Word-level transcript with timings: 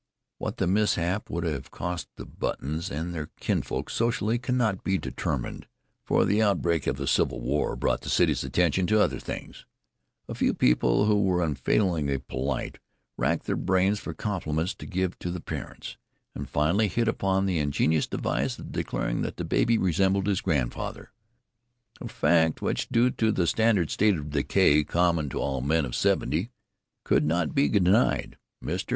What 0.39 0.57
the 0.57 0.65
mishap 0.65 1.29
would 1.29 1.43
have 1.43 1.69
cost 1.69 2.09
the 2.15 2.25
Buttons 2.25 2.89
and 2.89 3.13
their 3.13 3.27
kinsfolk 3.39 3.91
socially 3.91 4.39
cannot 4.39 4.83
be 4.83 4.97
determined, 4.97 5.67
for 6.05 6.25
the 6.25 6.41
outbreak 6.41 6.87
of 6.87 6.97
the 6.97 7.05
Civil 7.05 7.39
War 7.39 7.75
drew 7.75 7.95
the 8.01 8.09
city's 8.09 8.43
attention 8.43 8.87
to 8.87 8.99
other 8.99 9.19
things. 9.19 9.63
A 10.27 10.33
few 10.33 10.55
people 10.55 11.05
who 11.05 11.21
were 11.21 11.43
unfailingly 11.43 12.17
polite 12.17 12.79
racked 13.15 13.45
their 13.45 13.55
brains 13.55 13.99
for 13.99 14.11
compliments 14.15 14.73
to 14.73 14.87
give 14.87 15.19
to 15.19 15.29
the 15.29 15.39
parents 15.39 15.97
and 16.33 16.49
finally 16.49 16.87
hit 16.87 17.07
upon 17.07 17.45
the 17.45 17.59
ingenious 17.59 18.07
device 18.07 18.57
of 18.57 18.71
declaring 18.71 19.21
that 19.21 19.37
the 19.37 19.45
baby 19.45 19.77
resembled 19.77 20.25
his 20.25 20.41
grandfather, 20.41 21.11
a 22.03 22.07
fact 22.07 22.59
which, 22.59 22.89
due 22.89 23.11
to 23.11 23.31
the 23.31 23.45
standard 23.45 23.91
state 23.91 24.17
of 24.17 24.31
decay 24.31 24.83
common 24.83 25.29
to 25.29 25.39
all 25.39 25.61
men 25.61 25.85
of 25.85 25.93
seventy, 25.95 26.49
could 27.03 27.23
not 27.23 27.53
be 27.53 27.69
denied. 27.69 28.39
Mr. 28.65 28.89